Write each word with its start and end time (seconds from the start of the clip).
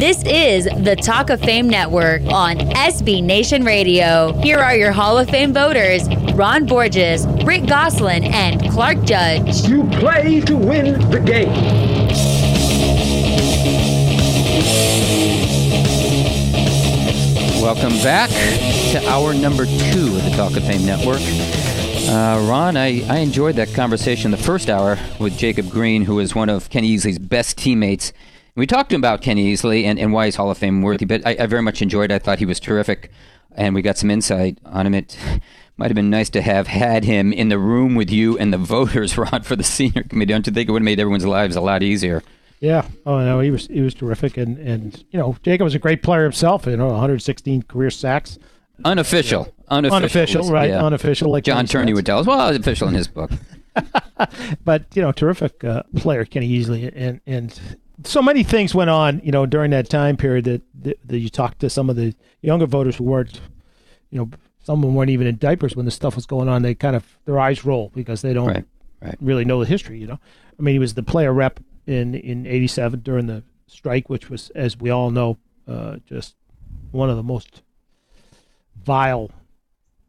This 0.00 0.22
is 0.24 0.64
the 0.64 0.96
Talk 0.96 1.28
of 1.28 1.42
Fame 1.42 1.68
Network 1.68 2.22
on 2.22 2.56
SB 2.56 3.22
Nation 3.22 3.64
Radio. 3.64 4.32
Here 4.40 4.58
are 4.58 4.74
your 4.74 4.92
Hall 4.92 5.18
of 5.18 5.28
Fame 5.28 5.52
voters 5.52 6.08
Ron 6.34 6.64
Borges, 6.64 7.26
Rick 7.44 7.66
Gosselin, 7.66 8.24
and 8.24 8.62
Clark 8.70 9.04
Judge. 9.04 9.68
You 9.68 9.84
play 9.98 10.40
to 10.40 10.56
win 10.56 11.10
the 11.10 11.20
game. 11.20 11.52
Welcome 17.60 17.92
back 18.02 18.30
to 18.92 19.06
hour 19.06 19.34
number 19.34 19.66
two 19.66 20.16
of 20.16 20.24
the 20.24 20.32
Talk 20.34 20.56
of 20.56 20.64
Fame 20.64 20.86
Network. 20.86 21.20
Uh, 22.08 22.48
Ron, 22.48 22.78
I, 22.78 23.06
I 23.06 23.18
enjoyed 23.18 23.56
that 23.56 23.74
conversation 23.74 24.30
the 24.30 24.38
first 24.38 24.70
hour 24.70 24.98
with 25.18 25.36
Jacob 25.36 25.68
Green, 25.68 26.04
who 26.06 26.20
is 26.20 26.34
one 26.34 26.48
of 26.48 26.70
Kenny 26.70 26.96
Easley's 26.96 27.18
best 27.18 27.58
teammates. 27.58 28.14
We 28.60 28.66
talked 28.66 28.90
to 28.90 28.94
him 28.94 29.00
about 29.00 29.22
Kenny 29.22 29.50
Easley 29.54 29.84
and, 29.84 29.98
and 29.98 30.12
why 30.12 30.26
he's 30.26 30.36
Hall 30.36 30.50
of 30.50 30.58
Fame 30.58 30.82
worthy, 30.82 31.06
but 31.06 31.26
I, 31.26 31.34
I 31.40 31.46
very 31.46 31.62
much 31.62 31.80
enjoyed 31.80 32.10
it. 32.10 32.14
I 32.16 32.18
thought 32.18 32.40
he 32.40 32.44
was 32.44 32.60
terrific, 32.60 33.10
and 33.52 33.74
we 33.74 33.80
got 33.80 33.96
some 33.96 34.10
insight 34.10 34.58
on 34.66 34.86
him. 34.86 34.92
It 34.92 35.16
might 35.78 35.86
have 35.86 35.94
been 35.94 36.10
nice 36.10 36.28
to 36.28 36.42
have 36.42 36.66
had 36.66 37.04
him 37.04 37.32
in 37.32 37.48
the 37.48 37.58
room 37.58 37.94
with 37.94 38.10
you 38.10 38.36
and 38.36 38.52
the 38.52 38.58
voters, 38.76 39.16
Ron, 39.16 39.44
for 39.44 39.56
the 39.56 39.64
senior 39.64 40.02
committee. 40.02 40.34
Don't 40.34 40.46
you 40.46 40.52
think 40.52 40.68
it 40.68 40.72
would 40.72 40.82
have 40.82 40.84
made 40.84 41.00
everyone's 41.00 41.24
lives 41.24 41.56
a 41.56 41.62
lot 41.62 41.82
easier? 41.82 42.22
Yeah. 42.58 42.86
Oh 43.06 43.24
no, 43.24 43.40
he 43.40 43.50
was 43.50 43.66
he 43.66 43.80
was 43.80 43.94
terrific, 43.94 44.36
and 44.36 44.58
and 44.58 45.06
you 45.10 45.18
know 45.18 45.38
Jacob 45.42 45.64
was 45.64 45.74
a 45.74 45.78
great 45.78 46.02
player 46.02 46.24
himself. 46.24 46.66
You 46.66 46.76
know, 46.76 46.88
116 46.88 47.62
career 47.62 47.88
sacks. 47.88 48.38
Unofficial, 48.84 49.54
unofficial, 49.68 49.96
Unofficial, 49.96 50.50
right? 50.50 50.68
Yeah. 50.68 50.84
Unofficial, 50.84 51.30
like 51.30 51.44
John 51.44 51.64
Turney 51.64 51.94
would 51.94 52.04
tell 52.04 52.18
us. 52.18 52.26
Well, 52.26 52.54
official 52.54 52.88
in 52.88 52.94
his 52.94 53.08
book. 53.08 53.30
but 54.66 54.84
you 54.94 55.00
know, 55.00 55.12
terrific 55.12 55.64
uh, 55.64 55.84
player, 55.96 56.26
Kenny 56.26 56.50
Easley, 56.50 56.92
and 56.94 57.22
and 57.26 57.58
so 58.04 58.22
many 58.22 58.42
things 58.42 58.74
went 58.74 58.90
on, 58.90 59.20
you 59.24 59.32
know, 59.32 59.46
during 59.46 59.70
that 59.72 59.88
time 59.88 60.16
period 60.16 60.44
that, 60.44 60.62
that, 60.82 60.98
that 61.06 61.18
you 61.18 61.28
talked 61.28 61.58
to 61.60 61.70
some 61.70 61.90
of 61.90 61.96
the 61.96 62.14
younger 62.42 62.66
voters 62.66 62.96
who 62.96 63.04
weren't, 63.04 63.40
you 64.10 64.18
know, 64.18 64.30
some 64.62 64.78
of 64.80 64.82
them 64.82 64.94
weren't 64.94 65.10
even 65.10 65.26
in 65.26 65.36
diapers 65.38 65.74
when 65.74 65.84
this 65.86 65.94
stuff 65.94 66.14
was 66.16 66.26
going 66.26 66.48
on. 66.48 66.62
They 66.62 66.74
kind 66.74 66.94
of 66.96 67.18
their 67.24 67.38
eyes 67.38 67.64
roll 67.64 67.90
because 67.94 68.22
they 68.22 68.32
don't 68.32 68.46
Right, 68.48 68.64
right. 69.02 69.16
really 69.20 69.44
know 69.44 69.60
the 69.60 69.66
history. 69.66 69.98
You 69.98 70.06
know, 70.06 70.18
I 70.58 70.62
mean, 70.62 70.74
he 70.74 70.78
was 70.78 70.94
the 70.94 71.02
player 71.02 71.32
rep 71.32 71.60
in 71.86 72.14
in 72.14 72.46
'87 72.46 73.00
during 73.00 73.26
the 73.26 73.42
strike, 73.66 74.08
which 74.10 74.28
was, 74.28 74.50
as 74.50 74.78
we 74.78 74.90
all 74.90 75.10
know, 75.10 75.38
uh, 75.66 75.96
just 76.06 76.34
one 76.92 77.08
of 77.10 77.16
the 77.16 77.22
most 77.22 77.62
vile 78.84 79.30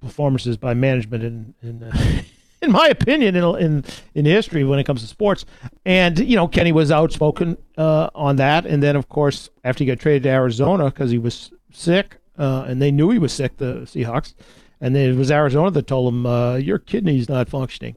performances 0.02 0.58
by 0.58 0.74
management 0.74 1.24
in 1.24 1.54
in, 1.64 1.84
uh, 1.84 2.22
in 2.72 2.72
my 2.72 2.88
opinion 2.88 3.36
in, 3.36 3.44
in 3.58 3.86
in 4.14 4.26
history 4.26 4.64
when 4.64 4.80
it 4.80 4.86
comes 4.86 5.02
to 5.02 5.08
sports. 5.08 5.46
And 5.86 6.20
you 6.20 6.36
know, 6.36 6.48
Kenny 6.48 6.72
was 6.72 6.92
outspoken 6.92 7.58
uh, 7.78 8.10
on 8.14 8.36
that. 8.38 8.66
And 8.66 8.82
then, 8.84 8.96
of 8.96 9.10
course, 9.10 9.50
after 9.64 9.84
he 9.84 9.88
got 9.88 10.00
traded 10.00 10.24
to 10.24 10.30
Arizona 10.30 10.86
because 10.86 11.12
he 11.12 11.18
was 11.18 11.52
sick, 11.72 12.18
uh, 12.38 12.66
and 12.68 12.82
they 12.82 12.92
knew 12.92 13.10
he 13.10 13.20
was 13.20 13.34
sick, 13.34 13.58
the 13.58 13.82
Seahawks, 13.82 14.34
and 14.80 14.96
then 14.96 15.10
it 15.10 15.16
was 15.16 15.32
Arizona 15.32 15.72
that 15.72 15.88
told 15.88 16.14
him 16.14 16.26
uh, 16.26 16.56
your 16.56 16.80
kidney's 16.80 17.30
not 17.30 17.50
functioning. 17.50 17.96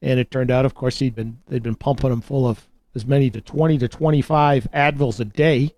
And 0.00 0.20
it 0.20 0.30
turned 0.30 0.50
out, 0.50 0.66
of 0.66 0.74
course, 0.74 0.98
he'd 0.98 1.14
been 1.14 1.38
they'd 1.48 1.62
been 1.62 1.74
pumping 1.74 2.12
him 2.12 2.20
full 2.20 2.46
of 2.46 2.68
as 2.94 3.06
many 3.06 3.30
to 3.30 3.40
twenty 3.40 3.78
to 3.78 3.88
twenty 3.88 4.22
five 4.22 4.68
Advils 4.72 5.18
a 5.18 5.24
day, 5.24 5.74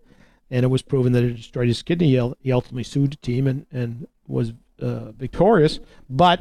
and 0.51 0.65
it 0.65 0.69
was 0.69 0.83
proven 0.83 1.13
that 1.13 1.25
it 1.25 1.37
destroyed 1.37 1.69
his 1.69 1.83
kidney. 1.83 2.35
He, 2.41 2.53
ultimately 2.53 2.83
sued 2.83 3.13
the 3.13 3.17
team 3.17 3.47
and 3.47 3.67
and 3.71 4.09
was 4.27 4.53
uh, 4.83 5.13
victorious, 5.13 5.79
but 6.11 6.41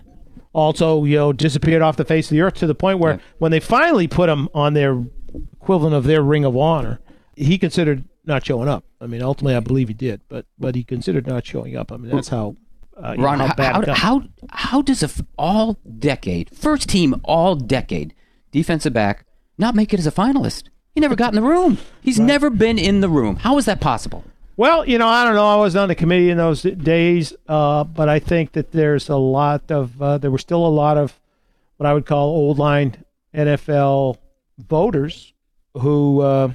also 0.56 1.03
you 1.03 1.17
know 1.17 1.34
disappeared 1.34 1.81
off 1.81 1.98
the 1.98 2.06
face 2.06 2.28
of 2.28 2.31
the 2.31 2.42
earth 2.42 2.56
to 2.56 2.67
the 2.67 2.73
point 2.75 3.00
where 3.00 3.14
Right. 3.14 3.22
when 3.38 3.52
they 3.52 3.59
finally 3.59 4.08
put 4.08 4.30
him 4.30 4.48
on 4.53 4.73
their 4.73 5.03
equivalent 5.62 5.94
of 5.95 6.06
their 6.06 6.22
ring 6.23 6.45
of 6.45 6.56
honor, 6.58 7.00
he 7.36 7.58
considered 7.58 8.06
not 8.25 8.45
showing 8.45 8.67
up. 8.70 8.86
I 9.02 9.08
mean, 9.08 9.22
ultimately, 9.22 9.56
I 9.56 9.59
believe 9.59 9.88
he 9.89 9.94
did, 9.94 10.22
but 10.30 10.45
but 10.58 10.73
he 10.75 10.84
considered 10.84 11.28
not 11.28 11.45
showing 11.45 11.75
up. 11.75 11.92
I 11.92 11.97
mean, 11.97 12.16
that's 12.16 12.30
how. 12.30 12.56
Uh, 12.97 13.12
you 13.12 13.17
know, 13.17 13.23
Ron, 13.25 13.39
how 13.42 13.53
how, 13.58 13.94
how, 13.94 14.23
how, 14.52 14.81
does 14.81 15.03
a 15.03 15.08
f- 15.08 15.22
all 15.38 15.78
decade, 16.00 16.50
first 16.56 16.88
team 16.88 17.19
all 17.25 17.56
decade 17.56 18.13
defensive 18.51 18.94
back 18.94 19.25
not 19.57 19.75
make 19.75 19.94
it 19.94 20.00
as 20.00 20.07
a 20.07 20.12
finalist? 20.13 20.69
He 20.94 21.01
never 21.01 21.13
got 21.18 21.34
in 21.34 21.35
the 21.35 21.46
room. 21.47 21.78
He's 22.01 22.22
never 22.22 22.50
been 22.50 22.80
in 22.80 23.01
the 23.01 23.09
room. 23.09 23.35
How 23.35 23.57
is 23.57 23.66
that 23.66 23.81
possible? 23.81 24.24
Well, 24.58 24.88
you 24.88 24.98
know, 24.98 25.08
I 25.08 25.26
don't 25.26 25.36
know. 25.36 25.46
I 25.48 25.56
was 25.58 25.76
on 25.76 25.90
the 25.90 25.96
committee 25.96 26.30
in 26.30 26.38
those 26.38 26.62
days, 26.62 27.34
uh, 27.48 27.84
but 27.84 28.08
I 28.08 28.20
think 28.20 28.54
that 28.54 28.72
there's 28.72 29.10
a 29.10 29.18
lot 29.18 29.70
of 29.70 30.02
uh, 30.02 30.18
there 30.18 30.32
were 30.32 30.38
still 30.38 30.66
a 30.66 30.70
lot 30.70 30.98
of 30.98 31.20
what 31.78 31.86
I 31.88 31.94
would 31.94 32.06
call 32.06 32.30
old 32.30 32.58
line 32.58 33.04
NFL 33.34 34.18
voters 34.58 35.34
who 35.74 36.22
uh, 36.22 36.54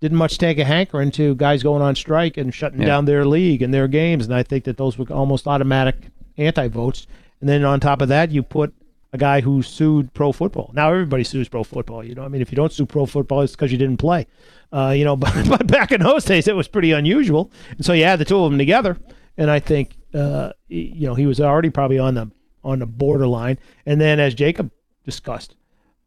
didn't 0.00 0.16
much 0.16 0.38
take 0.38 0.58
a 0.58 0.64
hankering 0.64 1.10
to 1.12 1.34
guys 1.34 1.62
going 1.62 1.82
on 1.82 1.94
strike 1.94 2.38
and 2.38 2.54
shutting 2.54 2.80
Yeah. 2.80 2.86
down 2.86 3.04
their 3.04 3.26
league 3.26 3.60
and 3.60 3.72
their 3.74 3.86
games, 3.88 4.24
and 4.24 4.34
I 4.34 4.42
think 4.42 4.64
that 4.64 4.78
those 4.78 4.96
were 4.96 5.06
almost 5.12 5.46
automatic 5.46 5.96
anti-votes. 6.38 7.06
And 7.40 7.48
then 7.50 7.64
on 7.64 7.80
top 7.80 8.00
of 8.00 8.08
that, 8.08 8.30
you 8.30 8.42
put 8.42 8.72
a 9.16 9.18
guy 9.18 9.40
who 9.40 9.62
sued 9.62 10.12
pro 10.12 10.30
football. 10.30 10.70
Now 10.74 10.92
everybody 10.92 11.24
sues 11.24 11.48
pro 11.48 11.64
football. 11.64 12.04
You 12.04 12.14
know, 12.14 12.22
I 12.22 12.28
mean, 12.28 12.42
if 12.42 12.52
you 12.52 12.56
don't 12.56 12.70
sue 12.70 12.84
pro 12.84 13.06
football, 13.06 13.40
it's 13.40 13.52
because 13.52 13.72
you 13.72 13.78
didn't 13.78 13.96
play. 13.96 14.26
Uh, 14.70 14.92
you 14.96 15.04
know, 15.04 15.16
but, 15.24 15.34
but 15.48 15.66
back 15.66 15.90
in 15.90 16.02
those 16.02 16.24
days, 16.24 16.46
it 16.46 16.54
was 16.54 16.68
pretty 16.68 16.92
unusual. 16.92 17.50
And 17.70 17.84
so 17.84 17.94
you 17.94 18.04
add 18.04 18.18
the 18.18 18.26
two 18.26 18.38
of 18.38 18.50
them 18.50 18.58
together, 18.58 18.98
and 19.38 19.50
I 19.50 19.58
think 19.58 19.96
uh, 20.14 20.52
you 20.68 21.06
know 21.06 21.14
he 21.14 21.26
was 21.26 21.40
already 21.40 21.70
probably 21.70 21.98
on 21.98 22.14
the 22.14 22.30
on 22.62 22.78
the 22.78 22.86
borderline. 22.86 23.58
And 23.86 24.00
then, 24.00 24.20
as 24.20 24.34
Jacob 24.34 24.70
discussed, 25.04 25.56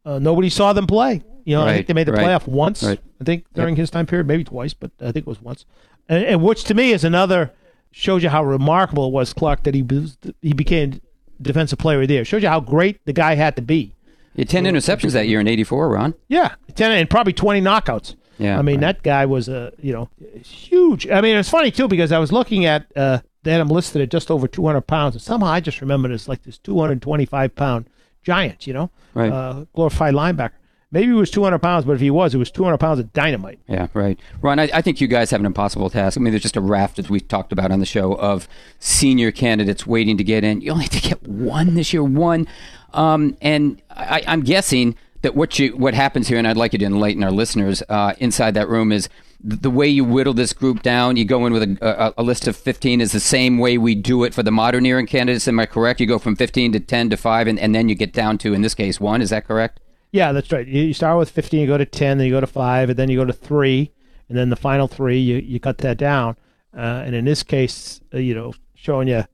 uh, 0.05 0.19
nobody 0.19 0.49
saw 0.49 0.71
them 0.73 0.87
play. 0.87 1.23
You 1.45 1.55
know, 1.55 1.65
I 1.65 1.73
think 1.73 1.87
they 1.87 1.93
made 1.93 2.07
the 2.07 2.11
right, 2.11 2.27
playoff 2.27 2.47
once. 2.47 2.83
right. 2.83 2.99
I 3.19 3.23
think 3.23 3.45
during 3.53 3.75
his 3.75 3.89
time 3.89 4.05
period, 4.05 4.27
maybe 4.27 4.43
twice, 4.43 4.75
but 4.75 4.91
I 4.99 5.11
think 5.11 5.25
it 5.25 5.27
was 5.27 5.41
once. 5.41 5.65
And, 6.07 6.23
and 6.23 6.43
which 6.43 6.63
to 6.65 6.75
me 6.75 6.91
is 6.91 7.03
another 7.03 7.53
shows 7.91 8.21
you 8.21 8.29
how 8.29 8.43
remarkable 8.43 9.07
it 9.07 9.13
was, 9.13 9.33
Clark, 9.33 9.63
that 9.63 9.73
he 9.73 9.81
was, 9.81 10.17
he 10.43 10.53
became 10.53 11.01
defensive 11.41 11.79
player 11.79 12.01
of 12.01 12.07
the 12.07 12.15
year. 12.15 12.25
Shows 12.25 12.43
you 12.43 12.49
how 12.49 12.59
great 12.59 12.99
the 13.05 13.13
guy 13.13 13.35
had 13.35 13.55
to 13.57 13.61
be. 13.61 13.93
He 14.35 14.41
had 14.43 14.49
10 14.49 14.63
interceptions 14.65 15.11
that 15.13 15.27
year 15.27 15.39
in 15.39 15.47
84, 15.47 15.89
Ron. 15.89 16.13
Yeah, 16.27 16.55
ten 16.75 16.91
and 16.91 17.09
probably 17.09 17.33
twenty 17.33 17.61
knockouts. 17.61 18.15
Yeah, 18.37 18.57
I 18.57 18.61
mean 18.61 18.75
right. 18.75 18.81
that 18.95 19.03
guy 19.03 19.25
was 19.25 19.49
a 19.49 19.73
you 19.81 19.91
know 19.91 20.09
huge. 20.45 21.09
I 21.09 21.19
mean 21.21 21.35
it's 21.35 21.49
funny 21.49 21.71
too 21.71 21.87
because 21.87 22.11
I 22.11 22.19
was 22.19 22.31
looking 22.31 22.65
at 22.65 22.85
uh, 22.95 23.19
they 23.43 23.51
had 23.51 23.59
him 23.61 23.67
listed 23.67 24.01
at 24.01 24.09
just 24.09 24.31
over 24.31 24.47
two 24.47 24.65
hundred 24.65 24.81
pounds, 24.87 25.15
and 25.15 25.21
somehow 25.21 25.47
I 25.47 25.59
just 25.59 25.81
remembered 25.81 26.11
it's 26.11 26.27
like 26.29 26.43
this 26.43 26.57
two 26.57 26.79
hundred 26.79 27.01
twenty 27.01 27.25
five 27.25 27.53
pound 27.55 27.89
giant. 28.23 28.65
You 28.65 28.73
know, 28.73 28.91
Right. 29.13 29.31
uh, 29.31 29.65
glorified 29.73 30.13
linebacker. 30.13 30.51
Maybe 30.91 31.07
he 31.07 31.13
was 31.13 31.29
two 31.29 31.43
hundred 31.43 31.59
pounds, 31.59 31.85
but 31.85 31.93
if 31.93 32.01
he 32.01 32.09
was, 32.09 32.33
it 32.33 32.39
was 32.39 32.49
two 32.49 32.63
hundred 32.63 32.79
pounds 32.79 32.99
of 32.99 33.13
dynamite. 33.13 33.59
Yeah, 33.67 33.87
right. 33.93 34.19
Ron, 34.41 34.57
I, 34.57 34.69
I 34.73 34.81
think 34.81 34.99
you 34.99 35.07
guys 35.07 35.29
have 35.29 35.39
an 35.39 35.45
impossible 35.45 35.89
task. 35.91 36.17
I 36.17 36.21
mean, 36.21 36.31
there's 36.31 36.41
just 36.41 36.57
a 36.57 36.61
raft, 36.61 36.97
as 36.97 37.09
we 37.09 37.19
talked 37.19 37.51
about 37.51 37.71
on 37.71 37.79
the 37.79 37.85
show, 37.85 38.13
of 38.15 38.47
senior 38.79 39.31
candidates 39.31 39.85
waiting 39.85 40.17
to 40.17 40.23
get 40.23 40.43
in. 40.43 40.61
You 40.61 40.71
only 40.71 40.85
have 40.85 40.93
to 40.93 41.01
get 41.01 41.21
one 41.27 41.75
this 41.75 41.93
year, 41.93 42.03
one. 42.03 42.47
Um, 42.93 43.37
and 43.39 43.81
I, 43.91 44.23
I'm 44.25 44.41
guessing 44.41 44.95
that 45.21 45.35
what 45.35 45.59
you 45.59 45.77
what 45.77 45.93
happens 45.93 46.27
here, 46.27 46.39
and 46.39 46.47
I'd 46.47 46.57
like 46.57 46.73
you 46.73 46.79
to 46.79 46.85
enlighten 46.85 47.23
our 47.23 47.31
listeners 47.31 47.83
uh, 47.87 48.13
inside 48.17 48.55
that 48.55 48.67
room, 48.67 48.91
is 48.91 49.09
th- 49.47 49.61
the 49.61 49.69
way 49.69 49.87
you 49.87 50.03
whittle 50.03 50.33
this 50.33 50.53
group 50.53 50.81
down. 50.81 51.17
You 51.17 51.25
go 51.25 51.45
in 51.45 51.53
with 51.53 51.61
a, 51.61 51.77
a, 52.17 52.21
a 52.21 52.23
list 52.23 52.47
of 52.47 52.57
15 52.57 52.99
is 52.99 53.11
the 53.11 53.19
same 53.19 53.59
way 53.59 53.77
we 53.77 53.93
do 53.93 54.23
it 54.23 54.33
for 54.33 54.41
the 54.41 54.51
modern 54.51 54.87
era 54.87 55.05
candidates. 55.05 55.47
Am 55.47 55.59
I 55.59 55.67
correct? 55.67 55.99
You 55.99 56.07
go 56.07 56.17
from 56.17 56.35
15 56.35 56.71
to 56.71 56.79
10 56.79 57.11
to 57.11 57.17
5, 57.17 57.47
and, 57.47 57.59
and 57.59 57.75
then 57.75 57.89
you 57.89 57.95
get 57.95 58.11
down 58.11 58.39
to, 58.39 58.55
in 58.55 58.63
this 58.63 58.73
case, 58.73 58.99
one. 58.99 59.21
Is 59.21 59.29
that 59.29 59.45
correct? 59.45 59.79
Yeah, 60.11 60.31
that's 60.31 60.51
right. 60.51 60.67
You 60.67 60.83
you 60.83 60.93
start 60.93 61.17
with 61.17 61.29
15, 61.29 61.61
you 61.61 61.67
go 61.67 61.77
to 61.77 61.85
10, 61.85 62.17
then 62.17 62.27
you 62.27 62.33
go 62.33 62.41
to 62.41 62.47
5, 62.47 62.89
and 62.89 62.97
then 62.97 63.09
you 63.09 63.17
go 63.17 63.25
to 63.25 63.33
3, 63.33 63.91
and 64.27 64.37
then 64.37 64.49
the 64.49 64.55
final 64.55 64.87
3, 64.87 65.19
you, 65.19 65.37
you 65.37 65.59
cut 65.59 65.77
that 65.79 65.97
down. 65.97 66.35
Uh, 66.75 67.03
and 67.05 67.15
in 67.15 67.25
this 67.25 67.43
case, 67.43 68.01
uh, 68.13 68.17
you 68.17 68.33
know, 68.33 68.53
showing 68.75 69.07
you 69.07 69.25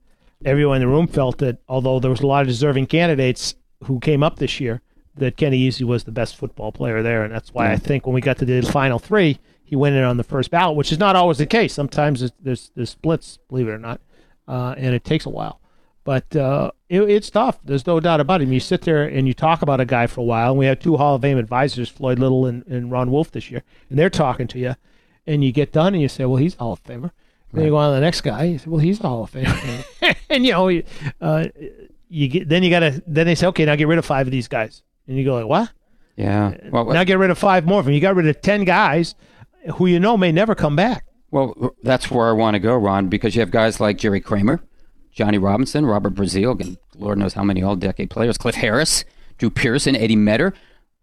everyone 0.43 0.77
in 0.77 0.81
the 0.81 0.87
room 0.87 1.07
felt 1.07 1.37
that 1.39 1.57
although 1.67 1.99
there 1.99 2.11
was 2.11 2.21
a 2.21 2.27
lot 2.27 2.41
of 2.41 2.47
deserving 2.47 2.87
candidates 2.87 3.55
who 3.83 3.99
came 3.99 4.23
up 4.23 4.37
this 4.37 4.59
year, 4.59 4.81
that 5.15 5.37
Kenny 5.37 5.67
Easley 5.67 5.85
was 5.85 6.03
the 6.03 6.11
best 6.11 6.35
football 6.35 6.71
player 6.71 7.01
there. 7.01 7.23
And 7.23 7.33
that's 7.33 7.53
why 7.53 7.71
I 7.71 7.77
think 7.77 8.05
when 8.05 8.13
we 8.13 8.21
got 8.21 8.37
to 8.39 8.45
the 8.45 8.61
final 8.61 8.99
3, 8.99 9.39
he 9.63 9.75
went 9.75 9.95
in 9.95 10.03
on 10.03 10.17
the 10.17 10.23
first 10.23 10.51
ballot, 10.51 10.75
which 10.75 10.91
is 10.91 10.99
not 10.99 11.15
always 11.15 11.37
the 11.37 11.45
case. 11.45 11.73
Sometimes 11.73 12.19
there's, 12.19 12.31
there's, 12.41 12.71
there's 12.75 12.89
splits, 12.89 13.39
believe 13.49 13.67
it 13.67 13.71
or 13.71 13.79
not, 13.79 14.01
uh, 14.47 14.75
and 14.77 14.93
it 14.93 15.03
takes 15.03 15.25
a 15.25 15.29
while. 15.29 15.59
But 16.05 16.35
uh, 16.35 16.71
it, 16.87 17.01
it's 17.01 17.29
tough. 17.29 17.59
There's 17.65 17.85
no 17.85 17.99
doubt 17.99 18.21
about 18.21 18.41
it. 18.41 18.47
you 18.47 18.59
sit 18.59 18.81
there 18.81 19.03
and 19.03 19.27
you 19.27 19.33
talk 19.33 19.61
about 19.63 19.81
a 19.81 19.85
guy 19.85 20.07
for 20.07 20.21
a 20.21 20.23
while. 20.23 20.51
And 20.51 20.59
we 20.59 20.67
have 20.67 20.79
two 20.79 20.95
Hall 20.97 21.15
of 21.15 21.23
Fame 21.23 21.39
advisors, 21.39 21.89
Floyd 21.89 22.19
Little 22.19 22.45
and, 22.45 22.65
and 22.67 22.91
Ron 22.91 23.11
Wolf, 23.11 23.31
this 23.31 23.51
year, 23.51 23.63
and 23.89 23.99
they're 23.99 24.11
talking 24.11 24.47
to 24.47 24.59
you. 24.59 24.75
And 25.27 25.43
you 25.43 25.51
get 25.51 25.73
done 25.73 25.93
and 25.93 26.01
you 26.01 26.07
say, 26.07 26.23
"Well, 26.25 26.37
he's 26.37 26.53
a 26.53 26.59
Hall 26.59 26.73
of 26.73 26.83
Famer." 26.83 27.11
Then 27.51 27.65
you 27.65 27.71
go 27.71 27.77
on 27.77 27.89
to 27.89 27.95
the 27.95 28.01
next 28.01 28.21
guy. 28.21 28.43
You 28.43 28.57
say, 28.59 28.65
"Well, 28.69 28.79
he's 28.79 28.99
a 28.99 29.07
Hall 29.07 29.23
of 29.23 29.31
Famer." 29.31 30.15
and 30.29 30.45
you 30.45 30.51
know, 30.51 30.67
you, 30.67 30.83
uh, 31.19 31.47
you 32.07 32.27
get 32.27 32.47
then 32.47 32.61
you 32.61 32.69
gotta 32.69 33.01
then 33.07 33.25
they 33.25 33.33
say, 33.33 33.47
"Okay, 33.47 33.65
now 33.65 33.75
get 33.75 33.87
rid 33.87 33.97
of 33.97 34.05
five 34.05 34.27
of 34.27 34.31
these 34.31 34.47
guys." 34.47 34.83
And 35.07 35.17
you 35.17 35.25
go 35.25 35.35
like, 35.35 35.47
"What?" 35.47 35.71
Yeah. 36.15 36.55
Well, 36.69 36.85
now 36.85 37.03
get 37.03 37.17
rid 37.17 37.31
of 37.31 37.39
five 37.39 37.65
more 37.65 37.79
of 37.79 37.85
them. 37.85 37.95
You 37.95 37.99
got 37.99 38.15
rid 38.15 38.27
of 38.27 38.39
ten 38.41 38.63
guys 38.63 39.15
who 39.75 39.87
you 39.87 39.99
know 39.99 40.17
may 40.17 40.31
never 40.31 40.53
come 40.53 40.75
back. 40.75 41.05
Well, 41.31 41.75
that's 41.81 42.11
where 42.11 42.29
I 42.29 42.31
want 42.31 42.53
to 42.53 42.59
go, 42.59 42.75
Ron, 42.75 43.07
because 43.09 43.35
you 43.35 43.41
have 43.41 43.51
guys 43.51 43.79
like 43.79 43.97
Jerry 43.97 44.21
Kramer, 44.21 44.61
Johnny 45.15 45.37
Robinson, 45.37 45.85
Robert 45.85 46.13
Brazile, 46.13 46.59
and 46.59 46.77
Lord 46.95 47.17
knows 47.17 47.33
how 47.33 47.43
many 47.43 47.63
all-decade 47.63 48.09
players, 48.09 48.37
Cliff 48.37 48.55
Harris, 48.55 49.05
Drew 49.37 49.49
Pearson, 49.49 49.95
Eddie 49.95 50.17
Meador, 50.17 50.53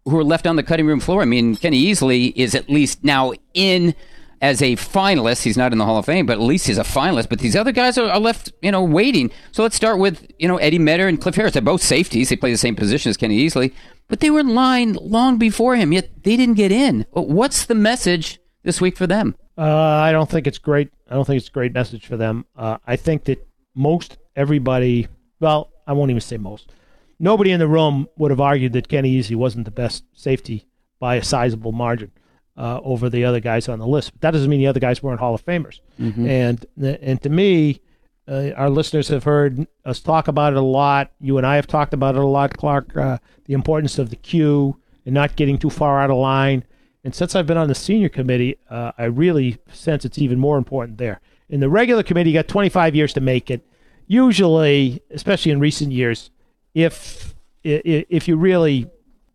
who 0.05 0.17
are 0.17 0.23
left 0.23 0.45
on 0.45 0.55
the 0.55 0.63
cutting 0.63 0.85
room 0.85 0.99
floor. 0.99 1.21
I 1.23 1.25
mean, 1.25 1.55
Kenny 1.55 1.83
Easley 1.83 2.31
is 2.35 2.53
at 2.53 2.69
least 2.69 3.03
now 3.03 3.33
in 3.53 3.95
as 4.39 4.61
a 4.61 4.75
finalist. 4.75 5.43
He's 5.43 5.57
not 5.57 5.71
in 5.71 5.77
the 5.79 5.85
Hall 5.85 5.97
of 5.97 6.05
Fame, 6.05 6.25
but 6.25 6.33
at 6.33 6.41
least 6.41 6.67
he's 6.67 6.77
a 6.77 6.83
finalist. 6.83 7.29
But 7.29 7.39
these 7.39 7.55
other 7.55 7.71
guys 7.71 7.97
are, 7.97 8.09
are 8.09 8.19
left, 8.19 8.51
you 8.61 8.71
know, 8.71 8.83
waiting. 8.83 9.31
So 9.51 9.63
let's 9.63 9.75
start 9.75 9.97
with, 9.97 10.29
you 10.37 10.47
know, 10.47 10.57
Eddie 10.57 10.79
Meador 10.79 11.07
and 11.07 11.19
Cliff 11.19 11.35
Harris. 11.35 11.53
They're 11.53 11.61
both 11.61 11.81
safeties. 11.81 12.29
They 12.29 12.35
play 12.35 12.51
the 12.51 12.57
same 12.57 12.75
position 12.75 13.09
as 13.09 13.17
Kenny 13.17 13.43
Easley, 13.43 13.73
but 14.09 14.19
they 14.19 14.29
were 14.29 14.41
in 14.41 14.53
line 14.53 14.93
long 14.93 15.37
before 15.37 15.75
him, 15.75 15.91
yet 15.91 16.23
they 16.23 16.37
didn't 16.37 16.55
get 16.55 16.71
in. 16.71 17.05
What's 17.11 17.65
the 17.65 17.75
message 17.75 18.39
this 18.63 18.79
week 18.79 18.97
for 18.97 19.07
them? 19.07 19.35
Uh, 19.57 19.63
I 19.63 20.11
don't 20.11 20.29
think 20.29 20.45
it's 20.45 20.57
great. 20.57 20.91
I 21.09 21.15
don't 21.15 21.25
think 21.25 21.39
it's 21.39 21.47
a 21.49 21.51
great 21.51 21.73
message 21.73 22.05
for 22.05 22.17
them. 22.17 22.45
Uh, 22.55 22.77
I 22.85 22.95
think 22.95 23.23
that 23.25 23.47
most 23.75 24.17
everybody, 24.35 25.07
well, 25.39 25.71
I 25.87 25.93
won't 25.93 26.11
even 26.11 26.21
say 26.21 26.37
most. 26.37 26.71
Nobody 27.19 27.51
in 27.51 27.59
the 27.59 27.67
room 27.67 28.07
would 28.17 28.31
have 28.31 28.41
argued 28.41 28.73
that 28.73 28.87
Kenny 28.87 29.15
Easley 29.15 29.35
wasn't 29.35 29.65
the 29.65 29.71
best 29.71 30.03
safety 30.13 30.65
by 30.99 31.15
a 31.15 31.23
sizable 31.23 31.71
margin 31.71 32.11
uh, 32.57 32.79
over 32.83 33.09
the 33.09 33.25
other 33.25 33.39
guys 33.39 33.69
on 33.69 33.79
the 33.79 33.87
list. 33.87 34.13
But 34.13 34.21
that 34.21 34.31
doesn't 34.31 34.49
mean 34.49 34.59
the 34.59 34.67
other 34.67 34.79
guys 34.79 35.01
weren't 35.01 35.19
Hall 35.19 35.35
of 35.35 35.45
Famers. 35.45 35.79
Mm-hmm. 35.99 36.27
And 36.27 36.65
and 36.81 37.21
to 37.21 37.29
me, 37.29 37.81
uh, 38.27 38.51
our 38.55 38.69
listeners 38.69 39.07
have 39.09 39.23
heard 39.23 39.67
us 39.85 39.99
talk 39.99 40.27
about 40.27 40.53
it 40.53 40.57
a 40.57 40.61
lot. 40.61 41.11
You 41.19 41.37
and 41.37 41.47
I 41.47 41.55
have 41.55 41.67
talked 41.67 41.93
about 41.93 42.15
it 42.15 42.21
a 42.21 42.25
lot, 42.25 42.57
Clark. 42.57 42.95
Uh, 42.95 43.17
the 43.45 43.53
importance 43.53 43.99
of 43.99 44.09
the 44.09 44.15
queue 44.15 44.79
and 45.05 45.13
not 45.13 45.35
getting 45.35 45.57
too 45.57 45.69
far 45.69 46.01
out 46.01 46.09
of 46.09 46.17
line. 46.17 46.63
And 47.03 47.13
since 47.13 47.35
I've 47.35 47.47
been 47.47 47.57
on 47.57 47.67
the 47.67 47.75
senior 47.75 48.09
committee, 48.09 48.57
uh, 48.69 48.93
I 48.97 49.05
really 49.05 49.57
sense 49.71 50.05
it's 50.05 50.19
even 50.19 50.39
more 50.39 50.57
important 50.57 50.97
there. 50.97 51.19
In 51.53 51.59
the 51.59 51.69
regular 51.69 52.01
committee, 52.01 52.31
you 52.31 52.33
got 52.33 52.47
25 52.47 52.95
years 52.95 53.13
to 53.13 53.21
make 53.21 53.51
it. 53.51 53.61
Usually, 54.07 55.03
especially 55.11 55.51
in 55.51 55.59
recent 55.59 55.91
years, 55.91 56.31
if 56.73 57.35
if 57.63 58.27
you 58.27 58.37
really 58.37 58.89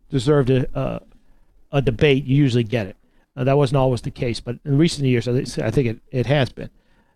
deserved 0.09 0.49
a, 0.49 1.01
a 1.71 1.81
debate, 1.81 2.25
you 2.25 2.35
usually 2.35 2.65
get 2.65 2.87
it. 2.87 2.97
Uh, 3.37 3.45
that 3.45 3.55
wasn't 3.55 3.77
always 3.77 4.01
the 4.01 4.11
case, 4.11 4.41
but 4.41 4.57
in 4.65 4.77
recent 4.77 5.07
years, 5.07 5.29
I 5.29 5.71
think 5.71 5.87
it, 5.87 5.99
it 6.11 6.25
has 6.25 6.49
been. 6.51 6.69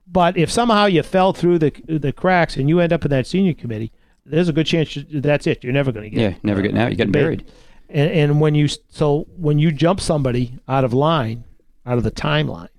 But 0.07 0.37
if 0.37 0.49
somehow 0.49 0.85
you 0.85 1.03
fell 1.03 1.33
through 1.33 1.59
the 1.59 1.73
the 1.85 2.13
cracks 2.13 2.55
and 2.55 2.69
you 2.69 2.79
end 2.79 2.93
up 2.93 3.03
in 3.03 3.11
that 3.11 3.27
senior 3.27 3.53
committee, 3.53 3.91
there's 4.25 4.47
a 4.47 4.53
good 4.53 4.67
chance 4.67 4.97
that's 5.11 5.45
it. 5.47 5.65
You're 5.65 5.73
never 5.73 5.91
going 5.91 6.09
to 6.09 6.15
get. 6.15 6.21
Yeah, 6.21 6.37
never 6.43 6.61
getting 6.61 6.77
out. 6.77 6.91
You 6.91 6.95
get 6.95 7.11
buried. 7.11 7.45
And, 7.89 8.09
and 8.09 8.39
when 8.39 8.55
you 8.55 8.69
so 8.69 9.27
when 9.35 9.59
you 9.59 9.73
jump 9.73 9.99
somebody 9.99 10.59
out 10.65 10.85
of 10.85 10.93
line, 10.93 11.43
out 11.85 11.97
of 11.97 12.05
the 12.05 12.11
timeline, 12.11 12.69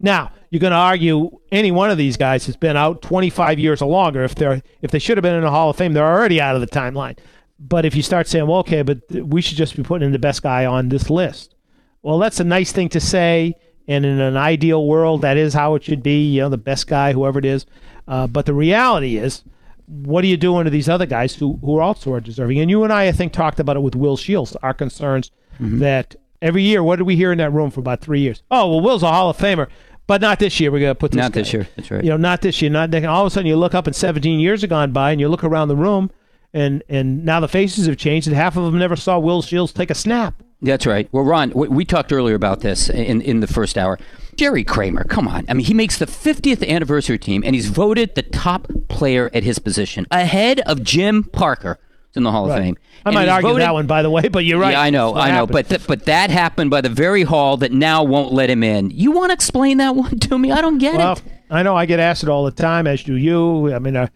now 0.00 0.32
you're 0.50 0.60
going 0.60 0.72
to 0.72 0.76
argue 0.76 1.30
any 1.52 1.70
one 1.70 1.90
of 1.90 1.98
these 1.98 2.16
guys 2.16 2.46
has 2.46 2.56
been 2.56 2.76
out 2.76 3.02
25 3.02 3.58
years 3.58 3.82
or 3.82 3.90
longer. 3.90 4.22
If 4.22 4.34
they're 4.34 4.62
if 4.80 4.90
they 4.90 4.98
should 4.98 5.16
have 5.16 5.22
been 5.22 5.34
in 5.34 5.42
the 5.42 5.50
Hall 5.50 5.70
of 5.70 5.76
Fame, 5.76 5.92
they're 5.92 6.06
already 6.06 6.40
out 6.40 6.54
of 6.54 6.60
the 6.60 6.66
timeline. 6.66 7.18
But 7.58 7.84
if 7.84 7.96
you 7.96 8.02
start 8.02 8.28
saying, 8.28 8.46
well, 8.46 8.58
okay, 8.60 8.82
but 8.82 9.00
we 9.10 9.42
should 9.42 9.56
just 9.56 9.76
be 9.76 9.82
putting 9.82 10.06
in 10.06 10.12
the 10.12 10.18
best 10.18 10.42
guy 10.42 10.64
on 10.64 10.88
this 10.88 11.10
list, 11.10 11.56
well, 12.02 12.18
that's 12.18 12.40
a 12.40 12.44
nice 12.44 12.72
thing 12.72 12.88
to 12.90 13.00
say. 13.00 13.54
And 13.88 14.04
in 14.04 14.20
an 14.20 14.36
ideal 14.36 14.86
world, 14.86 15.22
that 15.22 15.36
is 15.36 15.54
how 15.54 15.74
it 15.74 15.82
should 15.82 16.02
be. 16.02 16.30
You 16.30 16.42
know, 16.42 16.48
the 16.50 16.58
best 16.58 16.86
guy, 16.86 17.12
whoever 17.12 17.38
it 17.38 17.44
is. 17.44 17.66
Uh, 18.06 18.26
but 18.26 18.46
the 18.46 18.54
reality 18.54 19.16
is, 19.16 19.42
what 19.86 20.22
are 20.22 20.28
you 20.28 20.36
doing 20.36 20.64
to 20.64 20.70
these 20.70 20.88
other 20.88 21.06
guys 21.06 21.34
who, 21.34 21.58
who 21.62 21.80
also 21.80 22.12
are 22.12 22.20
deserving? 22.20 22.60
And 22.60 22.70
you 22.70 22.84
and 22.84 22.92
I, 22.92 23.08
I 23.08 23.12
think, 23.12 23.32
talked 23.32 23.58
about 23.58 23.76
it 23.76 23.80
with 23.80 23.96
Will 23.96 24.16
Shields, 24.16 24.54
our 24.56 24.74
concerns 24.74 25.30
mm-hmm. 25.54 25.78
that 25.78 26.14
every 26.42 26.62
year, 26.62 26.82
what 26.82 26.96
did 26.96 27.04
we 27.04 27.16
hear 27.16 27.32
in 27.32 27.38
that 27.38 27.52
room 27.52 27.70
for 27.70 27.80
about 27.80 28.00
three 28.00 28.20
years? 28.20 28.42
Oh, 28.50 28.70
well, 28.70 28.80
Will's 28.80 29.02
a 29.02 29.10
Hall 29.10 29.30
of 29.30 29.38
Famer, 29.38 29.68
but 30.08 30.20
not 30.20 30.40
this 30.40 30.58
year. 30.58 30.72
We're 30.72 30.80
going 30.80 30.90
to 30.90 30.98
put 30.98 31.12
this 31.12 31.18
Not 31.18 31.32
guy. 31.32 31.40
this 31.42 31.52
year. 31.52 31.68
That's 31.76 31.90
right. 31.92 32.02
You 32.02 32.10
know, 32.10 32.16
not 32.16 32.40
this 32.40 32.60
year. 32.60 32.70
Not 32.70 32.92
all 33.04 33.24
of 33.24 33.26
a 33.28 33.30
sudden 33.30 33.46
you 33.46 33.56
look 33.56 33.74
up 33.74 33.86
and 33.86 33.94
17 33.94 34.40
years 34.40 34.62
have 34.62 34.70
gone 34.70 34.90
by 34.90 35.12
and 35.12 35.20
you 35.20 35.28
look 35.28 35.44
around 35.44 35.68
the 35.68 35.76
room 35.76 36.10
and, 36.52 36.82
and 36.88 37.24
now 37.24 37.38
the 37.38 37.46
faces 37.46 37.86
have 37.86 37.98
changed 37.98 38.26
and 38.26 38.34
half 38.34 38.56
of 38.56 38.64
them 38.64 38.78
never 38.78 38.96
saw 38.96 39.18
Will 39.18 39.42
Shields 39.42 39.72
take 39.72 39.90
a 39.90 39.94
snap. 39.94 40.42
That's 40.60 40.86
right. 40.86 41.08
Well, 41.12 41.22
Ron, 41.22 41.52
we 41.54 41.84
talked 41.84 42.12
earlier 42.12 42.34
about 42.34 42.60
this 42.60 42.88
in, 42.88 43.20
in 43.20 43.38
the 43.38 43.46
first 43.46 43.78
hour. 43.78 43.96
Jerry 44.34 44.64
Kramer, 44.64 45.04
come 45.04 45.28
on. 45.28 45.44
I 45.48 45.54
mean, 45.54 45.66
he 45.66 45.74
makes 45.74 45.98
the 45.98 46.06
50th 46.06 46.66
anniversary 46.66 47.18
team, 47.18 47.44
and 47.44 47.54
he's 47.54 47.68
voted 47.68 48.16
the 48.16 48.22
top 48.22 48.66
player 48.88 49.30
at 49.32 49.44
his 49.44 49.60
position, 49.60 50.06
ahead 50.10 50.58
of 50.60 50.82
Jim 50.82 51.22
Parker 51.22 51.78
in 52.14 52.22
the 52.22 52.30
Hall 52.30 52.48
right. 52.48 52.58
of 52.58 52.64
Fame. 52.64 52.78
I 53.04 53.10
and 53.10 53.14
might 53.14 53.28
argue 53.28 53.50
voted, 53.50 53.62
that 53.62 53.74
one, 53.74 53.86
by 53.86 54.02
the 54.02 54.10
way, 54.10 54.28
but 54.28 54.44
you're 54.44 54.58
right. 54.58 54.72
Yeah, 54.72 54.80
I 54.80 54.90
know, 54.90 55.14
I 55.14 55.30
know, 55.30 55.46
but 55.46 55.68
th- 55.68 55.86
but 55.86 56.04
that 56.06 56.30
happened 56.30 56.70
by 56.70 56.80
the 56.80 56.88
very 56.88 57.22
hall 57.22 57.56
that 57.58 57.72
now 57.72 58.02
won't 58.02 58.32
let 58.32 58.50
him 58.50 58.62
in. 58.62 58.90
You 58.90 59.12
want 59.12 59.30
to 59.30 59.34
explain 59.34 59.78
that 59.78 59.94
one 59.94 60.18
to 60.20 60.38
me? 60.38 60.50
I 60.50 60.60
don't 60.60 60.78
get 60.78 60.96
well, 60.96 61.12
it. 61.14 61.22
I 61.50 61.62
know 61.62 61.76
I 61.76 61.86
get 61.86 62.00
asked 62.00 62.22
it 62.22 62.28
all 62.28 62.44
the 62.44 62.50
time, 62.50 62.86
as 62.86 63.02
do 63.02 63.16
you. 63.16 63.72
I 63.72 63.78
mean, 63.78 63.96
uh, 63.96 64.08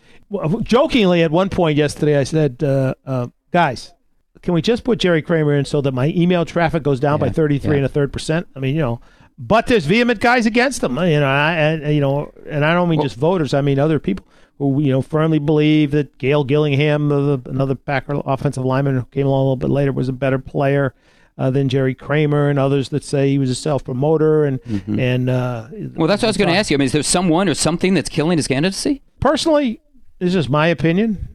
jokingly 0.63 1.23
at 1.23 1.31
one 1.31 1.49
point 1.49 1.79
yesterday, 1.79 2.19
I 2.19 2.25
said, 2.25 2.63
uh, 2.63 2.95
uh, 3.07 3.29
"Guys, 3.53 3.95
can 4.43 4.55
we 4.55 4.63
just 4.63 4.85
put 4.85 4.99
Jerry 4.99 5.23
Kramer 5.23 5.55
in 5.55 5.65
so 5.65 5.81
that 5.81 5.93
my 5.93 6.09
email 6.09 6.45
traffic 6.45 6.83
goes 6.83 7.01
down 7.01 7.21
yeah, 7.21 7.27
by 7.27 7.31
33 7.31 7.71
yeah. 7.71 7.77
and 7.77 7.87
a 7.87 7.89
third 7.89 8.13
percent? 8.13 8.49
I 8.57 8.61
mean, 8.61 8.75
you 8.75 8.81
know, 8.81 9.01
but 9.45 9.67
there's 9.67 9.87
vehement 9.87 10.21
guys 10.21 10.47
against 10.47 10.83
them, 10.83 10.97
you 10.99 11.19
know, 11.19 11.27
I, 11.27 11.55
and, 11.55 11.95
you 11.95 12.01
know, 12.01 12.33
and 12.49 12.65
I 12.65 12.75
don't 12.75 12.89
mean 12.89 12.99
well, 12.99 13.09
just 13.09 13.19
voters. 13.19 13.53
I 13.53 13.61
mean 13.61 13.79
other 13.79 13.99
people 13.99 14.25
who 14.59 14.81
you 14.81 14.93
know 14.93 15.03
firmly 15.03 15.41
believe 15.41 15.91
that 15.91 16.17
Gale 16.19 16.45
Gillingham, 16.45 17.11
another 17.11 17.75
Packer 17.75 18.23
offensive 18.25 18.65
lineman 18.65 18.97
who 18.97 19.05
came 19.07 19.27
along 19.27 19.41
a 19.41 19.43
little 19.43 19.57
bit 19.57 19.71
later, 19.71 19.93
was 19.93 20.09
a 20.09 20.13
better 20.13 20.39
player. 20.39 20.95
Uh, 21.39 21.49
than 21.51 21.71
Jerry 21.71 21.95
Kramer 21.95 22.51
and 22.51 22.59
others 22.59 22.91
that 22.91 23.03
say 23.03 23.31
he 23.31 23.39
was 23.39 23.49
a 23.49 23.55
self 23.55 23.83
promoter 23.85 24.45
and 24.45 24.63
mm-hmm. 24.65 25.01
and 25.01 25.31
uh, 25.31 25.67
well, 25.97 26.07
that's 26.07 26.21
what 26.21 26.25
I 26.25 26.29
was 26.29 26.37
going 26.37 26.51
to 26.51 26.55
ask 26.55 26.71
you. 26.71 26.77
I 26.77 26.79
mean, 26.79 26.87
is 26.87 26.93
there 26.93 27.03
someone 27.03 27.49
or 27.49 27.55
something 27.55 27.95
that's 27.95 28.11
killing 28.11 28.37
his 28.37 28.47
candidacy? 28.47 29.01
Personally, 29.19 29.81
this 30.19 30.35
is 30.35 30.51
my 30.51 30.67
opinion. 30.67 31.29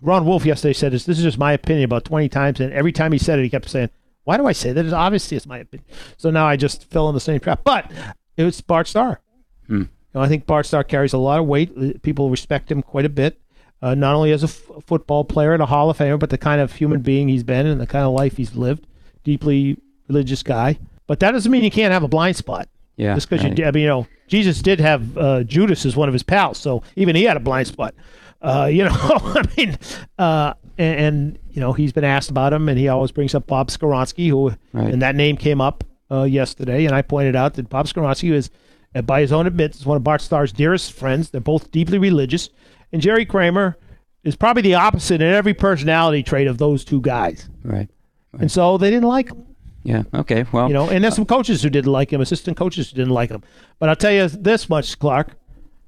Ron 0.00 0.24
Wolf 0.24 0.46
yesterday 0.46 0.72
said 0.72 0.92
this. 0.92 1.04
This 1.04 1.18
is 1.18 1.24
just 1.24 1.36
my 1.36 1.52
opinion 1.52 1.84
about 1.84 2.06
20 2.06 2.30
times, 2.30 2.60
and 2.60 2.72
every 2.72 2.92
time 2.92 3.12
he 3.12 3.18
said 3.18 3.38
it, 3.38 3.42
he 3.42 3.50
kept 3.50 3.68
saying, 3.68 3.90
"Why 4.24 4.36
do 4.36 4.46
I 4.46 4.52
say 4.52 4.72
that? 4.72 4.84
It's 4.84 4.94
obviously 4.94 5.36
it's 5.36 5.46
my 5.46 5.58
opinion." 5.58 5.86
So 6.16 6.30
now 6.30 6.46
I 6.46 6.56
just 6.56 6.90
fell 6.90 7.08
in 7.08 7.14
the 7.14 7.20
same 7.20 7.40
trap. 7.40 7.60
But 7.64 7.90
it 8.36 8.44
was 8.44 8.60
Bart 8.60 8.88
Starr. 8.88 9.20
Hmm. 9.66 9.82
You 9.82 9.88
know, 10.14 10.20
I 10.20 10.28
think 10.28 10.46
Bart 10.46 10.66
Starr 10.66 10.84
carries 10.84 11.12
a 11.12 11.18
lot 11.18 11.38
of 11.38 11.46
weight. 11.46 12.02
People 12.02 12.30
respect 12.30 12.70
him 12.70 12.82
quite 12.82 13.04
a 13.04 13.08
bit, 13.08 13.40
uh, 13.80 13.94
not 13.94 14.14
only 14.14 14.32
as 14.32 14.42
a 14.42 14.46
f- 14.46 14.84
football 14.84 15.24
player 15.24 15.54
and 15.54 15.62
a 15.62 15.66
Hall 15.66 15.88
of 15.88 15.98
Famer, 15.98 16.18
but 16.18 16.30
the 16.30 16.38
kind 16.38 16.60
of 16.60 16.72
human 16.74 17.00
being 17.00 17.28
he's 17.28 17.44
been 17.44 17.66
and 17.66 17.80
the 17.80 17.86
kind 17.86 18.04
of 18.04 18.12
life 18.12 18.36
he's 18.36 18.54
lived. 18.54 18.86
Deeply 19.24 19.78
religious 20.08 20.42
guy. 20.42 20.78
But 21.06 21.20
that 21.20 21.32
doesn't 21.32 21.50
mean 21.50 21.64
you 21.64 21.70
can't 21.70 21.92
have 21.92 22.02
a 22.02 22.08
blind 22.08 22.36
spot. 22.36 22.68
Yeah. 22.96 23.14
Just 23.14 23.28
because 23.28 23.44
right. 23.44 23.58
you, 23.58 23.64
I 23.64 23.70
mean, 23.70 23.82
you 23.82 23.88
know, 23.88 24.06
Jesus 24.28 24.60
did 24.62 24.80
have 24.80 25.16
uh, 25.16 25.44
Judas 25.44 25.84
as 25.86 25.96
one 25.96 26.08
of 26.08 26.12
his 26.12 26.22
pals, 26.22 26.58
so 26.58 26.82
even 26.96 27.16
he 27.16 27.24
had 27.24 27.36
a 27.36 27.40
blind 27.40 27.66
spot. 27.66 27.94
Uh, 28.42 28.68
you 28.70 28.84
know, 28.84 28.90
I 29.00 29.44
mean, 29.56 29.78
uh, 30.18 30.54
and, 30.76 31.00
and, 31.00 31.38
you 31.50 31.60
know 31.60 31.72
he's 31.72 31.92
been 31.92 32.04
asked 32.04 32.30
about 32.30 32.52
him, 32.52 32.68
and 32.68 32.78
he 32.78 32.88
always 32.88 33.12
brings 33.12 33.34
up 33.34 33.46
Bob 33.46 33.68
Skoronski, 33.68 34.28
who 34.28 34.54
right. 34.72 34.92
and 34.92 35.00
that 35.02 35.14
name 35.14 35.36
came 35.36 35.60
up 35.60 35.84
uh, 36.10 36.24
yesterday, 36.24 36.86
and 36.86 36.94
I 36.94 37.02
pointed 37.02 37.36
out 37.36 37.54
that 37.54 37.68
Bob 37.68 37.86
Skoronski 37.86 38.32
is, 38.32 38.50
uh, 38.94 39.02
by 39.02 39.20
his 39.20 39.32
own 39.32 39.46
admittance, 39.46 39.86
one 39.86 39.96
of 39.96 40.04
Bart 40.04 40.20
Starr's 40.20 40.52
dearest 40.52 40.92
friends. 40.92 41.30
They're 41.30 41.40
both 41.40 41.70
deeply 41.70 41.98
religious, 41.98 42.50
and 42.92 43.00
Jerry 43.00 43.24
Kramer 43.24 43.76
is 44.24 44.34
probably 44.34 44.62
the 44.62 44.74
opposite 44.74 45.20
in 45.20 45.32
every 45.32 45.54
personality 45.54 46.22
trait 46.22 46.46
of 46.46 46.58
those 46.58 46.84
two 46.84 47.00
guys. 47.00 47.48
Right. 47.62 47.88
right. 48.32 48.42
And 48.42 48.50
so 48.50 48.78
they 48.78 48.90
didn't 48.90 49.08
like 49.08 49.28
him. 49.28 49.46
Yeah. 49.84 50.02
Okay. 50.14 50.44
Well, 50.52 50.68
you 50.68 50.74
know, 50.74 50.88
and 50.88 51.02
there's 51.02 51.16
some 51.16 51.26
coaches 51.26 51.62
who 51.62 51.70
didn't 51.70 51.90
like 51.90 52.12
him, 52.12 52.20
assistant 52.20 52.56
coaches 52.56 52.90
who 52.90 52.96
didn't 52.96 53.12
like 53.12 53.30
him. 53.30 53.42
But 53.78 53.88
I'll 53.88 53.96
tell 53.96 54.12
you 54.12 54.28
this 54.28 54.68
much, 54.68 54.98
Clark 54.98 55.36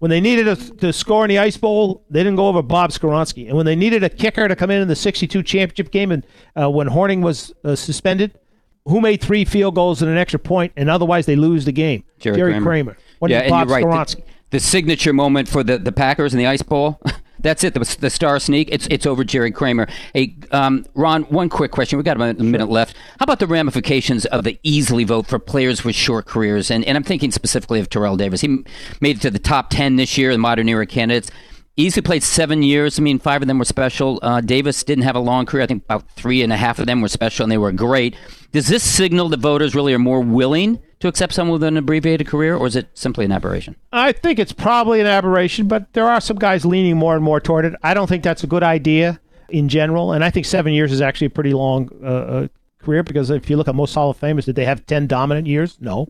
when 0.04 0.10
they 0.10 0.20
needed 0.20 0.46
a, 0.46 0.54
to 0.54 0.92
score 0.92 1.24
in 1.24 1.30
the 1.30 1.38
Ice 1.38 1.56
Bowl, 1.56 2.04
they 2.10 2.20
didn't 2.20 2.36
go 2.36 2.46
over 2.46 2.60
Bob 2.60 2.90
Skoronski. 2.90 3.46
And 3.46 3.56
when 3.56 3.64
they 3.64 3.74
needed 3.74 4.04
a 4.04 4.10
kicker 4.10 4.46
to 4.46 4.54
come 4.54 4.70
in 4.70 4.82
in 4.82 4.86
the 4.86 4.94
62 4.94 5.42
championship 5.42 5.90
game 5.90 6.12
and 6.12 6.26
uh, 6.60 6.68
when 6.70 6.88
Hornung 6.88 7.22
was 7.22 7.54
uh, 7.64 7.74
suspended, 7.74 8.38
who 8.84 9.00
made 9.00 9.22
three 9.22 9.46
field 9.46 9.74
goals 9.74 10.02
and 10.02 10.10
an 10.10 10.18
extra 10.18 10.38
point, 10.38 10.74
and 10.76 10.90
otherwise 10.90 11.24
they 11.24 11.36
lose 11.36 11.64
the 11.64 11.72
game? 11.72 12.04
Jerry, 12.18 12.36
Jerry 12.36 12.52
Kramer. 12.60 12.98
Kramer. 13.20 13.32
Yeah, 13.32 13.48
Bob 13.48 13.70
and 13.70 13.80
you're 13.80 13.88
right. 13.88 14.08
The, 14.08 14.22
the, 14.50 14.60
signature 14.60 15.14
moment 15.14 15.48
for 15.48 15.64
the, 15.64 15.78
the 15.78 15.90
Packers 15.90 16.34
in 16.34 16.38
the 16.38 16.48
Ice 16.48 16.60
Bowl. 16.60 17.00
That's 17.44 17.62
it. 17.62 17.74
The, 17.74 17.96
the 18.00 18.08
Starr 18.08 18.40
sneak. 18.40 18.70
It's 18.72 18.88
it's 18.90 19.04
over 19.04 19.22
Jerry 19.22 19.50
Kramer. 19.50 19.86
Hey, 20.14 20.34
um, 20.50 20.86
Ron. 20.94 21.24
One 21.24 21.50
quick 21.50 21.72
question. 21.72 21.98
We 21.98 22.02
got 22.02 22.16
about 22.16 22.40
a 22.40 22.42
minute 22.42 22.70
left. 22.70 22.96
How 23.18 23.24
about 23.24 23.38
the 23.38 23.46
ramifications 23.46 24.24
of 24.24 24.44
the 24.44 24.58
Easley 24.64 25.06
vote 25.06 25.26
for 25.26 25.38
players 25.38 25.84
with 25.84 25.94
short 25.94 26.24
careers? 26.24 26.70
And 26.70 26.86
and 26.86 26.96
I'm 26.96 27.04
thinking 27.04 27.30
specifically 27.30 27.80
of 27.80 27.90
Terrell 27.90 28.16
Davis. 28.16 28.40
He 28.40 28.64
made 29.02 29.18
it 29.18 29.20
to 29.20 29.30
the 29.30 29.38
top 29.38 29.68
ten 29.68 29.96
this 29.96 30.16
year, 30.16 30.32
the 30.32 30.38
modern 30.38 30.70
era 30.70 30.86
candidates. 30.86 31.30
Easley 31.76 32.02
played 32.02 32.22
seven 32.22 32.62
years. 32.62 32.98
I 32.98 33.02
mean, 33.02 33.18
five 33.18 33.42
of 33.42 33.48
them 33.48 33.58
were 33.58 33.64
special. 33.66 34.20
Uh, 34.22 34.40
Davis 34.40 34.82
didn't 34.82 35.04
have 35.04 35.16
a 35.16 35.20
long 35.20 35.44
career. 35.44 35.64
I 35.64 35.66
think 35.66 35.84
about 35.84 36.08
three 36.12 36.42
and 36.42 36.52
a 36.52 36.56
half 36.56 36.78
of 36.78 36.86
them 36.86 37.02
were 37.02 37.08
special, 37.08 37.42
and 37.42 37.52
they 37.52 37.58
were 37.58 37.72
great. 37.72 38.16
Does 38.52 38.68
this 38.68 38.82
signal 38.82 39.28
that 39.30 39.40
voters 39.40 39.74
really 39.74 39.92
are 39.92 39.98
more 39.98 40.20
willing 40.20 40.80
to 41.04 41.08
accept 41.08 41.34
someone 41.34 41.60
with 41.60 41.62
an 41.64 41.76
abbreviated 41.76 42.26
career, 42.26 42.56
or 42.56 42.66
is 42.66 42.76
it 42.76 42.88
simply 42.94 43.26
an 43.26 43.32
aberration? 43.32 43.76
I 43.92 44.12
think 44.12 44.38
it's 44.38 44.54
probably 44.54 45.02
an 45.02 45.06
aberration, 45.06 45.68
but 45.68 45.92
there 45.92 46.08
are 46.08 46.18
some 46.18 46.38
guys 46.38 46.64
leaning 46.64 46.96
more 46.96 47.14
and 47.14 47.22
more 47.22 47.40
toward 47.40 47.66
it. 47.66 47.74
I 47.82 47.92
don't 47.92 48.06
think 48.06 48.24
that's 48.24 48.42
a 48.42 48.46
good 48.46 48.62
idea 48.62 49.20
in 49.50 49.68
general, 49.68 50.12
and 50.12 50.24
I 50.24 50.30
think 50.30 50.46
seven 50.46 50.72
years 50.72 50.92
is 50.92 51.02
actually 51.02 51.26
a 51.26 51.30
pretty 51.30 51.52
long 51.52 51.90
uh, 52.02 52.06
uh 52.06 52.48
career 52.82 53.02
because 53.02 53.28
if 53.28 53.50
you 53.50 53.58
look 53.58 53.68
at 53.68 53.74
most 53.74 53.92
Hall 53.92 54.08
of 54.08 54.18
Famers, 54.18 54.46
did 54.46 54.56
they 54.56 54.64
have 54.64 54.86
ten 54.86 55.06
dominant 55.06 55.46
years? 55.46 55.76
No, 55.78 56.08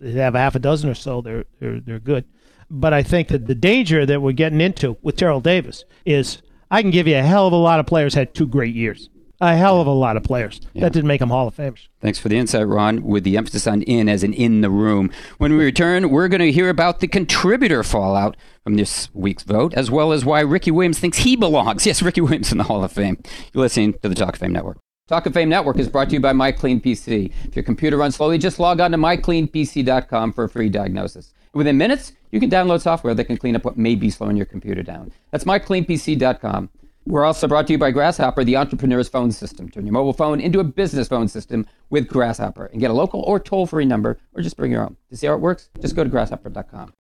they 0.00 0.12
have 0.12 0.36
a 0.36 0.38
half 0.38 0.54
a 0.54 0.60
dozen 0.60 0.88
or 0.88 0.94
so. 0.94 1.20
They're 1.20 1.44
they're 1.58 1.80
they're 1.80 1.98
good. 1.98 2.24
But 2.70 2.92
I 2.92 3.02
think 3.02 3.26
that 3.28 3.48
the 3.48 3.54
danger 3.56 4.06
that 4.06 4.22
we're 4.22 4.30
getting 4.30 4.60
into 4.60 4.96
with 5.02 5.16
Terrell 5.16 5.40
Davis 5.40 5.84
is 6.04 6.40
I 6.70 6.82
can 6.82 6.92
give 6.92 7.08
you 7.08 7.16
a 7.16 7.22
hell 7.22 7.48
of 7.48 7.52
a 7.52 7.56
lot 7.56 7.80
of 7.80 7.86
players 7.86 8.14
had 8.14 8.32
two 8.32 8.46
great 8.46 8.76
years. 8.76 9.08
A 9.40 9.56
hell 9.56 9.80
of 9.80 9.86
a 9.86 9.92
lot 9.92 10.16
of 10.16 10.22
players. 10.22 10.60
That 10.74 10.92
didn't 10.92 11.08
make 11.08 11.20
them 11.20 11.30
Hall 11.30 11.48
of 11.48 11.56
Famers. 11.56 11.88
Thanks 12.00 12.18
for 12.18 12.28
the 12.28 12.38
insight, 12.38 12.66
Ron, 12.66 13.02
with 13.02 13.24
the 13.24 13.36
emphasis 13.36 13.66
on 13.66 13.82
in 13.82 14.08
as 14.08 14.22
an 14.22 14.32
in 14.32 14.60
the 14.60 14.70
room. 14.70 15.10
When 15.38 15.56
we 15.56 15.64
return, 15.64 16.10
we're 16.10 16.28
going 16.28 16.40
to 16.40 16.52
hear 16.52 16.68
about 16.68 17.00
the 17.00 17.08
contributor 17.08 17.82
fallout 17.82 18.36
from 18.64 18.74
this 18.74 19.08
week's 19.14 19.42
vote, 19.42 19.74
as 19.74 19.90
well 19.90 20.12
as 20.12 20.24
why 20.24 20.40
Ricky 20.40 20.70
Williams 20.70 20.98
thinks 20.98 21.18
he 21.18 21.36
belongs. 21.36 21.86
Yes, 21.86 22.02
Ricky 22.02 22.20
Williams 22.20 22.50
in 22.50 22.58
the 22.58 22.64
Hall 22.64 22.82
of 22.82 22.90
Fame. 22.90 23.22
You're 23.52 23.62
listening 23.62 23.92
to 24.02 24.08
the 24.08 24.14
Talk 24.14 24.34
of 24.34 24.40
Fame 24.40 24.52
Network. 24.52 24.78
Talk 25.08 25.24
of 25.26 25.34
Fame 25.34 25.48
Network 25.48 25.78
is 25.78 25.88
brought 25.88 26.08
to 26.08 26.14
you 26.14 26.20
by 26.20 26.32
MyCleanPC. 26.32 27.32
If 27.44 27.54
your 27.54 27.62
computer 27.62 27.96
runs 27.96 28.16
slowly, 28.16 28.38
just 28.38 28.58
log 28.58 28.80
on 28.80 28.90
to 28.90 28.98
mycleanpc.com 28.98 30.32
for 30.32 30.44
a 30.44 30.48
free 30.48 30.68
diagnosis. 30.68 31.32
Within 31.54 31.78
minutes, 31.78 32.12
you 32.32 32.40
can 32.40 32.50
download 32.50 32.80
software 32.80 33.14
that 33.14 33.26
can 33.26 33.36
clean 33.36 33.54
up 33.54 33.64
what 33.64 33.78
may 33.78 33.94
be 33.94 34.10
slowing 34.10 34.36
your 34.36 34.46
computer 34.46 34.82
down. 34.82 35.12
That's 35.30 35.44
mycleanpc.com. 35.44 36.70
We're 37.08 37.24
also 37.24 37.46
brought 37.46 37.68
to 37.68 37.72
you 37.72 37.78
by 37.78 37.92
Grasshopper, 37.92 38.42
the 38.42 38.56
entrepreneur's 38.56 39.08
phone 39.08 39.30
system. 39.30 39.70
Turn 39.70 39.86
your 39.86 39.92
mobile 39.92 40.12
phone 40.12 40.40
into 40.40 40.58
a 40.58 40.64
business 40.64 41.06
phone 41.06 41.28
system 41.28 41.64
with 41.88 42.08
Grasshopper 42.08 42.66
and 42.66 42.80
get 42.80 42.90
a 42.90 42.94
local 42.94 43.20
or 43.20 43.38
toll 43.38 43.64
free 43.64 43.84
number 43.84 44.18
or 44.34 44.42
just 44.42 44.56
bring 44.56 44.72
your 44.72 44.82
own. 44.82 44.96
To 45.10 45.16
see 45.16 45.28
how 45.28 45.34
it 45.34 45.40
works, 45.40 45.70
just 45.80 45.94
go 45.94 46.02
to 46.02 46.10
grasshopper.com. 46.10 46.92